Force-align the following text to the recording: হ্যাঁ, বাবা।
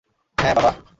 হ্যাঁ, 0.37 0.55
বাবা। 0.55 0.71